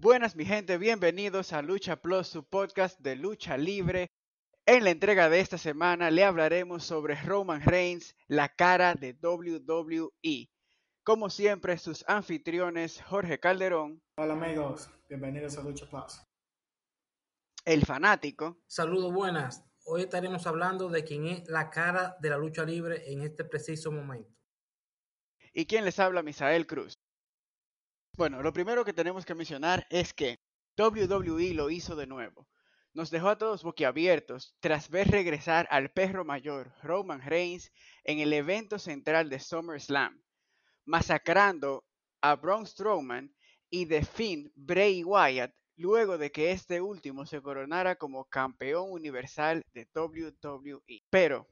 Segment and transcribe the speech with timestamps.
[0.00, 4.12] Buenas mi gente, bienvenidos a Lucha Plus, su podcast de lucha libre.
[4.64, 10.48] En la entrega de esta semana le hablaremos sobre Roman Reigns, la cara de WWE.
[11.02, 14.00] Como siempre, sus anfitriones Jorge Calderón.
[14.18, 16.22] Hola amigos, bienvenidos a Lucha Plus.
[17.64, 18.56] El fanático.
[18.68, 19.64] Saludos buenas.
[19.84, 23.90] Hoy estaremos hablando de quién es la cara de la lucha libre en este preciso
[23.90, 24.32] momento.
[25.52, 26.22] ¿Y quién les habla?
[26.22, 26.97] Misael Cruz.
[28.18, 30.40] Bueno, lo primero que tenemos que mencionar es que
[30.76, 32.48] WWE lo hizo de nuevo.
[32.92, 37.70] Nos dejó a todos boquiabiertos tras ver regresar al perro mayor Roman Reigns
[38.02, 40.20] en el evento central de SummerSlam,
[40.84, 41.84] masacrando
[42.20, 43.32] a Braun Strowman
[43.70, 49.64] y The Finn Bray Wyatt luego de que este último se coronara como campeón universal
[49.72, 51.04] de WWE.
[51.08, 51.46] Pero,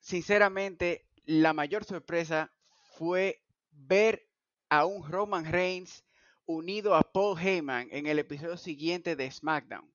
[0.00, 2.52] sinceramente, la mayor sorpresa
[2.96, 4.33] fue ver
[4.68, 6.04] a un Roman Reigns
[6.46, 9.92] unido a Paul Heyman en el episodio siguiente de SmackDown.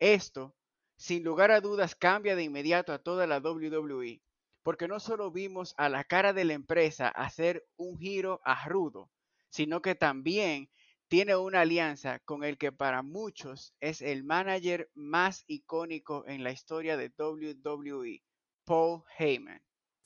[0.00, 0.54] Esto,
[0.96, 4.20] sin lugar a dudas, cambia de inmediato a toda la WWE,
[4.62, 9.10] porque no solo vimos a la cara de la empresa hacer un giro a rudo,
[9.48, 10.70] sino que también
[11.08, 16.52] tiene una alianza con el que para muchos es el manager más icónico en la
[16.52, 18.22] historia de WWE,
[18.64, 19.62] Paul Heyman.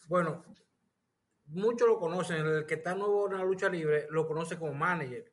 [0.07, 0.45] Bueno,
[1.53, 5.33] muchos lo conocen, el que está nuevo en la lucha libre lo conoce como manager.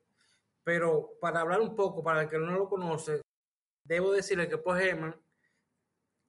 [0.64, 3.22] Pero para hablar un poco, para el que no lo conoce,
[3.84, 5.16] debo decirle que Paul Heyman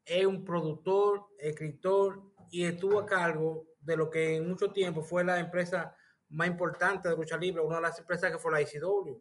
[0.05, 5.25] es un productor, escritor y estuvo a cargo de lo que en mucho tiempo fue
[5.25, 5.97] la empresa
[6.31, 9.21] más importante de lucha libre, una de las empresas que fue la ICW.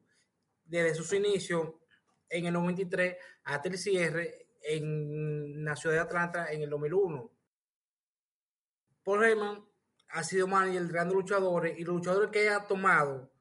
[0.65, 1.73] Desde sus inicios
[2.29, 7.31] en el 93 hasta el cierre en la ciudad de Atlanta en el 2001.
[9.03, 9.68] Paul Heyman
[10.09, 13.31] ha sido manager de grandes luchadores y los luchadores que ha tomado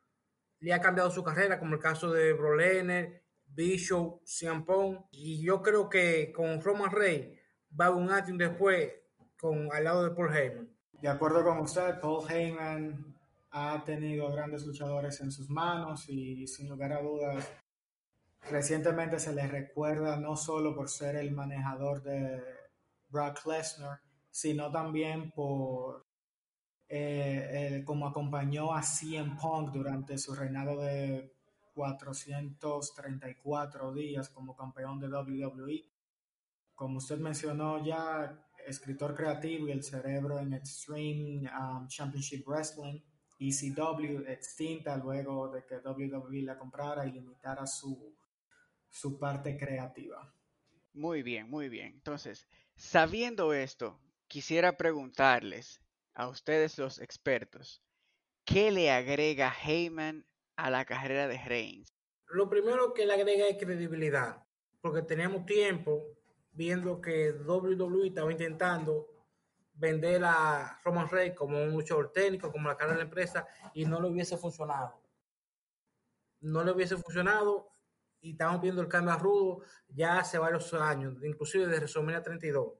[0.61, 4.23] le ha cambiado su carrera, como el caso de Bro Lesnar, Bishop,
[4.67, 5.07] Punk.
[5.13, 7.39] Y yo creo que con Roman Reigns
[7.79, 8.93] va a un antes y un después
[9.39, 10.69] con, al lado de Paul Heyman.
[11.01, 13.15] De acuerdo con usted, Paul Heyman
[13.51, 17.49] ha tenido grandes luchadores en sus manos y sin lugar a dudas
[18.51, 22.43] recientemente se le recuerda no solo por ser el manejador de
[23.09, 24.01] Brock Lesnar,
[24.31, 26.08] sino también por
[26.89, 31.35] eh, como acompañó a CM Punk durante su reinado de
[31.75, 35.85] 434 días como campeón de WWE.
[36.75, 43.03] Como usted mencionó ya, escritor creativo y el cerebro en Extreme um, Championship Wrestling,
[43.39, 48.17] ECW, extinta luego de que WWE la comprara y limitara su,
[48.89, 50.35] su parte creativa.
[50.95, 51.93] Muy bien, muy bien.
[51.95, 55.81] Entonces, sabiendo esto, quisiera preguntarles
[56.19, 57.81] a ustedes los expertos,
[58.45, 61.95] ¿qué le agrega Heyman a la carrera de Reigns?
[62.27, 64.45] Lo primero que le agrega es credibilidad,
[64.81, 66.05] porque teníamos tiempo
[66.51, 69.07] viendo que WWE estaba intentando
[69.75, 73.85] vender a Roman Reigns como un luchador técnico, como la cara de la empresa, y
[73.85, 75.01] no le hubiese funcionado.
[76.41, 77.71] No le hubiese funcionado
[78.21, 82.73] y estamos viendo el cambio a rudo ya hace varios años, inclusive desde WrestleMania 32.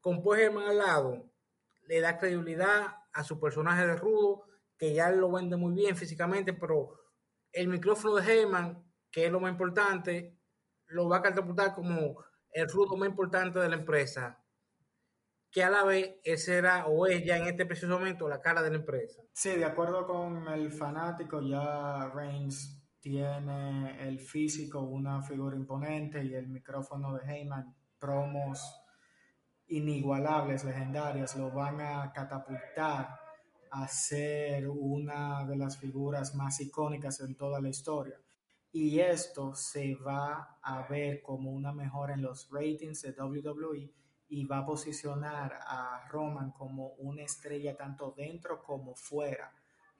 [0.00, 1.31] Con Paul Heyman al lado,
[1.92, 4.44] le da credibilidad a su personaje de rudo,
[4.78, 6.98] que ya lo vende muy bien físicamente, pero
[7.52, 10.38] el micrófono de Heyman, que es lo más importante,
[10.86, 12.16] lo va a catapultar como
[12.50, 14.42] el rudo más importante de la empresa,
[15.50, 18.62] que a la vez él será o es ya en este preciso momento la cara
[18.62, 19.22] de la empresa.
[19.34, 26.32] Sí, de acuerdo con el fanático, ya Reigns tiene el físico, una figura imponente y
[26.32, 28.81] el micrófono de Heyman, promos
[29.72, 33.18] inigualables, legendarias, lo van a catapultar
[33.70, 38.20] a ser una de las figuras más icónicas en toda la historia.
[38.70, 43.90] Y esto se va a ver como una mejora en los ratings de WWE
[44.28, 49.52] y va a posicionar a Roman como una estrella tanto dentro como fuera.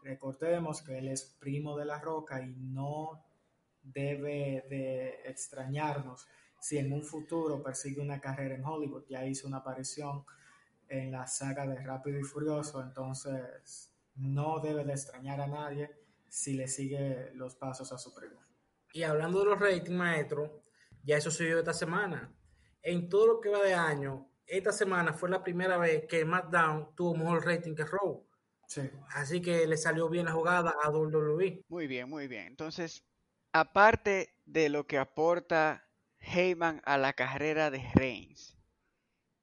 [0.03, 3.25] Recordemos que él es primo de la Roca y no
[3.83, 6.27] debe de extrañarnos
[6.63, 10.25] si en un futuro persigue una carrera en Hollywood, ya hizo una aparición
[10.89, 15.91] en la saga de Rápido y Furioso, entonces no debe de extrañar a nadie
[16.29, 18.41] si le sigue los pasos a su primo.
[18.93, 20.63] Y hablando de los ratings, maestro,
[21.03, 22.33] ya eso se dio esta semana.
[22.81, 26.95] En todo lo que va de año, esta semana fue la primera vez que SmackDown
[26.95, 28.25] tuvo mejor rating que Raw.
[28.69, 28.89] Sí.
[29.09, 31.65] Así que le salió bien la jugada a WWE.
[31.69, 32.47] Muy bien, muy bien.
[32.47, 33.05] Entonces,
[33.53, 35.89] aparte de lo que aporta
[36.23, 38.57] Heyman a la carrera de Reigns,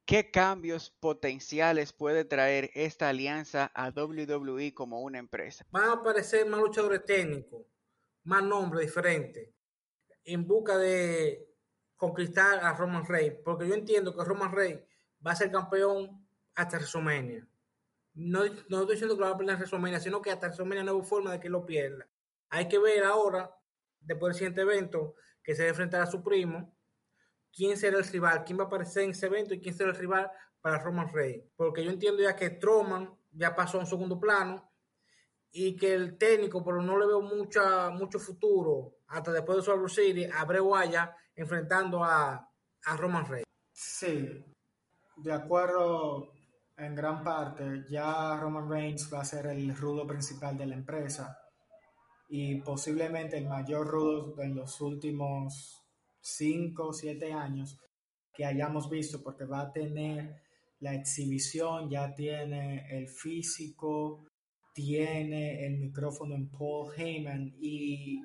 [0.05, 5.65] ¿qué cambios potenciales puede traer esta alianza a WWE como una empresa?
[5.71, 7.65] Van a aparecer más luchadores técnicos,
[8.23, 9.49] más nombres diferentes,
[10.23, 11.47] en busca de
[11.95, 14.81] conquistar a Roman Reigns, porque yo entiendo que Roman Reigns
[15.25, 17.47] va a ser campeón hasta WrestleMania.
[18.13, 20.95] No, no estoy diciendo que lo va a perder WrestleMania, sino que hasta WrestleMania no
[20.97, 22.07] hay forma de que lo pierda.
[22.49, 23.53] Hay que ver ahora,
[23.99, 26.75] después del siguiente evento, que se va a enfrentar a su primo,
[27.51, 29.95] quién será el rival, quién va a aparecer en ese evento y quién será el
[29.95, 30.31] rival
[30.61, 31.45] para Roman Reigns.
[31.55, 34.71] Porque yo entiendo ya que Strowman ya pasó a un segundo plano
[35.51, 39.91] y que el técnico, pero no le veo mucha, mucho futuro hasta después de Survivor
[39.91, 42.33] City, a Bray Wyatt enfrentando a,
[42.85, 43.47] a Roman Reigns.
[43.71, 44.45] Sí,
[45.17, 46.33] de acuerdo
[46.77, 51.37] en gran parte, ya Roman Reigns va a ser el rudo principal de la empresa
[52.29, 55.83] y posiblemente el mayor rudo en los últimos
[56.21, 57.79] 5 o 7 años
[58.31, 60.43] que hayamos visto porque va a tener
[60.79, 64.27] la exhibición, ya tiene el físico,
[64.73, 68.23] tiene el micrófono en Paul Heyman y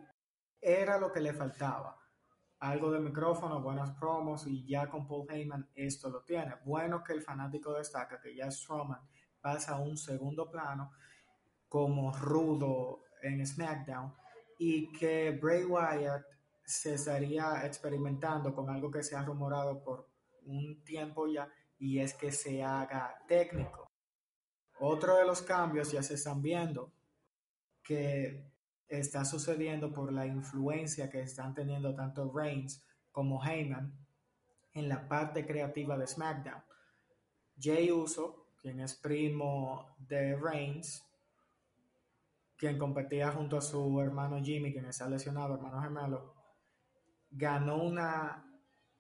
[0.60, 1.98] era lo que le faltaba.
[2.60, 6.56] Algo de micrófono, buenas promos y ya con Paul Heyman esto lo tiene.
[6.66, 9.00] Bueno que el fanático destaca que ya Strowman
[9.40, 10.92] pasa a un segundo plano
[11.68, 14.12] como rudo en SmackDown
[14.58, 16.24] y que Bray Wyatt
[16.64, 20.08] se estaría experimentando con algo que se ha rumorado por
[20.46, 21.48] un tiempo ya
[21.78, 23.90] y es que se haga técnico.
[24.80, 26.92] Otro de los cambios ya se están viendo
[27.82, 28.50] que
[28.88, 32.82] está sucediendo por la influencia que están teniendo tanto Reigns
[33.12, 33.92] como Heyman
[34.72, 36.62] en la parte creativa de SmackDown.
[37.60, 41.04] Jay Uso, quien es primo de Reigns,
[42.56, 46.34] quien competía junto a su hermano Jimmy, quien está lesionado, hermano gemelo,
[47.30, 48.44] ganó una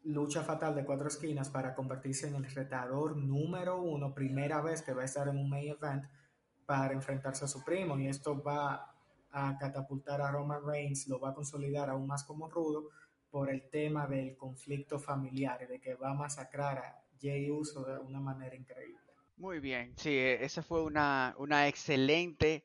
[0.02, 4.92] lucha fatal de cuatro esquinas para convertirse en el retador número uno, primera vez que
[4.92, 6.04] va a estar en un main event
[6.66, 7.98] para enfrentarse a su primo.
[7.98, 8.94] Y esto va
[9.30, 12.90] a catapultar a Roman Reigns, lo va a consolidar aún más como rudo
[13.30, 17.98] por el tema del conflicto familiar, de que va a masacrar a Jay Uso de
[17.98, 19.00] una manera increíble.
[19.36, 22.64] Muy bien, sí, e, esa fue una, una excelente,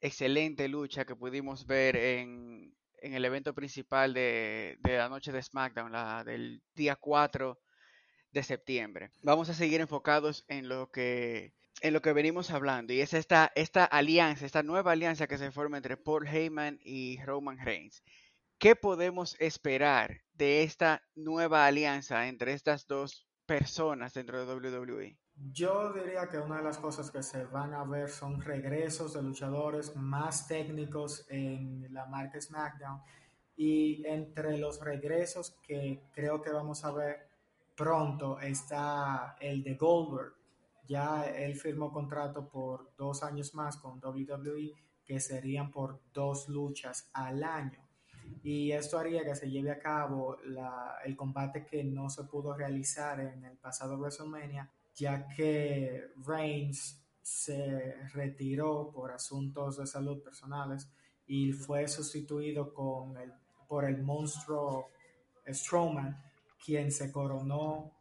[0.00, 5.42] excelente lucha que pudimos ver en, en el evento principal de, de, la noche de
[5.42, 7.58] SmackDown, la del día 4
[8.32, 9.10] de septiembre.
[9.22, 11.52] Vamos a seguir enfocados en lo que
[11.82, 15.50] en lo que venimos hablando y es esta, esta alianza, esta nueva alianza que se
[15.50, 18.02] forma entre Paul Heyman y Roman Reigns.
[18.58, 25.16] ¿Qué podemos esperar de esta nueva alianza entre estas dos personas dentro de WWE?
[25.48, 29.22] Yo diría que una de las cosas que se van a ver son regresos de
[29.22, 33.00] luchadores más técnicos en la marca SmackDown.
[33.56, 37.26] Y entre los regresos que creo que vamos a ver
[37.74, 40.34] pronto está el de Goldberg.
[40.86, 47.08] Ya él firmó contrato por dos años más con WWE, que serían por dos luchas
[47.14, 47.88] al año.
[48.42, 50.36] Y esto haría que se lleve a cabo
[51.04, 54.70] el combate que no se pudo realizar en el pasado WrestleMania
[55.00, 60.90] ya que Reigns se retiró por asuntos de salud personales
[61.26, 63.32] y fue sustituido con el,
[63.66, 64.90] por el monstruo
[65.48, 66.22] Strowman,
[66.62, 67.92] quien se coronó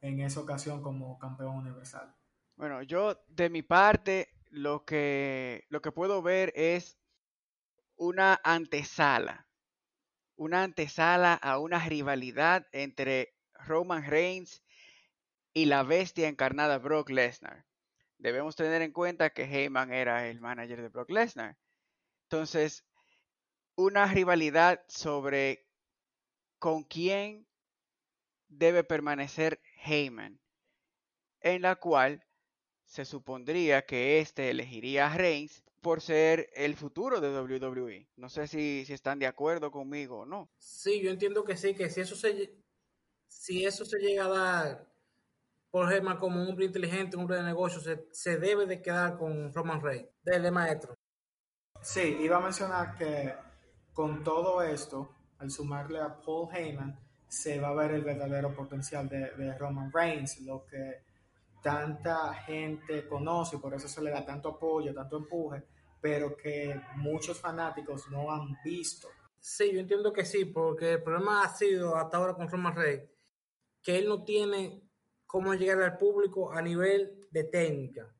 [0.00, 2.14] en esa ocasión como campeón universal.
[2.56, 6.98] Bueno, yo de mi parte lo que, lo que puedo ver es
[7.96, 9.48] una antesala,
[10.36, 14.62] una antesala a una rivalidad entre Roman Reigns
[15.52, 17.66] y la bestia encarnada Brock Lesnar.
[18.18, 21.56] Debemos tener en cuenta que Heyman era el manager de Brock Lesnar.
[22.24, 22.84] Entonces,
[23.76, 25.66] una rivalidad sobre
[26.58, 27.46] con quién
[28.48, 30.40] debe permanecer Heyman,
[31.40, 32.24] en la cual
[32.84, 38.08] se supondría que éste elegiría a Reigns por ser el futuro de WWE.
[38.16, 40.50] No sé si, si, están de acuerdo conmigo o no.
[40.58, 42.52] Sí, yo entiendo que sí, que si eso se,
[43.28, 44.87] si eso se llega a dar
[45.78, 49.16] Paul Heyman como un hombre inteligente, un hombre de negocio, se, se debe de quedar
[49.16, 50.94] con Roman Reigns, desde maestro.
[51.80, 53.32] Sí, iba a mencionar que
[53.92, 55.08] con todo esto,
[55.38, 59.92] al sumarle a Paul Heyman, se va a ver el verdadero potencial de, de Roman
[59.92, 61.04] Reigns, lo que
[61.62, 65.62] tanta gente conoce y por eso se le da tanto apoyo, tanto empuje,
[66.00, 69.08] pero que muchos fanáticos no han visto.
[69.38, 73.08] Sí, yo entiendo que sí, porque el problema ha sido hasta ahora con Roman Reigns
[73.82, 74.87] que él no tiene
[75.28, 78.12] cómo llegar al público a nivel de técnica.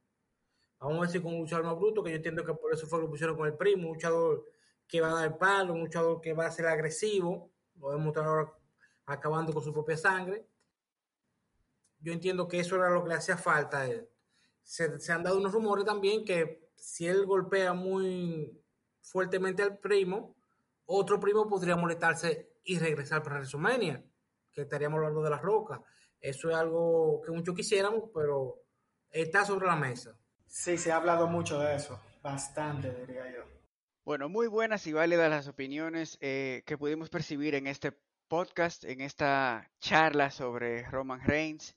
[0.79, 2.99] Vamos a decir con un luchador más bruto, que yo entiendo que por eso fue
[2.99, 4.45] que lo pusieron con el primo, un luchador
[4.87, 8.53] que va a dar palo, un luchador que va a ser agresivo, lo vemos ahora
[9.07, 10.47] acabando con su propia sangre.
[11.99, 14.09] Yo entiendo que eso era lo que le hacía falta a él.
[14.63, 18.63] Se, han dado unos rumores también que si él golpea muy
[19.01, 20.37] fuertemente al primo,
[20.85, 24.05] otro primo podría molestarse y regresar para WrestleMania,
[24.53, 25.83] que estaríamos hablando de la roca.
[26.21, 28.63] Eso es algo que muchos quisiéramos, pero
[29.11, 30.19] está sobre la mesa.
[30.47, 33.45] Sí, se ha hablado mucho de eso, bastante diría yo.
[34.05, 37.93] Bueno, muy buenas y válidas las opiniones eh, que pudimos percibir en este
[38.27, 41.77] podcast, en esta charla sobre Roman Reigns.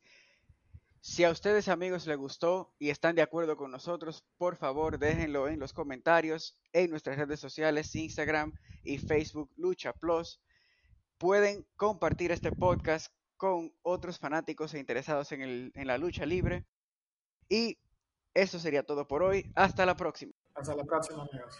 [1.02, 5.48] Si a ustedes amigos les gustó y están de acuerdo con nosotros, por favor déjenlo
[5.48, 10.40] en los comentarios en nuestras redes sociales, Instagram y Facebook Lucha Plus.
[11.18, 16.64] Pueden compartir este podcast con otros fanáticos e interesados en, el, en la lucha libre.
[17.50, 17.80] Y
[18.36, 19.52] eso sería todo por hoy.
[19.56, 20.32] Hasta la próxima.
[20.54, 21.60] Hasta la próxima, amigos.